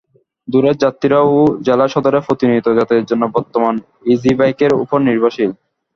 দূরের 0.47 0.75
যাত্রীরাও 0.77 1.31
জেলা 1.67 1.85
সদরে 1.87 2.19
প্রতিনিয়ত 2.27 2.67
যাতায়াতের 2.69 3.09
জন্য 3.09 3.23
বর্তমানে 3.35 3.81
ইজিবাইকের 4.05 4.71
ওপর 4.83 4.99
নির্ভরশীল। 5.07 5.51